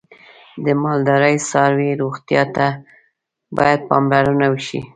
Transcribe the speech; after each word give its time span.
د 0.63 0.65
مالدارۍ 0.83 1.35
څاروی 1.49 1.91
روغتیا 2.01 2.43
ته 2.55 2.67
باید 3.57 3.79
پاملرنه 3.89 4.47
وشي. 4.53 4.79